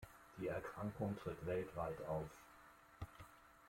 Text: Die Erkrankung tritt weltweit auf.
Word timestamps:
Die 0.37 0.47
Erkrankung 0.47 1.15
tritt 1.19 1.45
weltweit 1.45 2.01
auf. 2.07 2.27